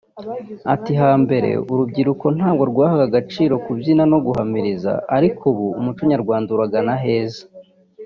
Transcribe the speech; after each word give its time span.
Ati 0.73 0.91
“Hambere 1.01 1.49
urubyiruko 1.71 2.25
ntabwo 2.37 2.63
rwahaga 2.71 3.03
agaciro 3.09 3.53
kubyina 3.65 4.03
no 4.11 4.17
guhamiriza 4.25 4.91
ariko 5.17 5.43
ubu 5.51 5.65
umuco 5.79 6.01
nyarwanda 6.11 6.49
uragana 6.53 6.93
aheza 6.97 7.43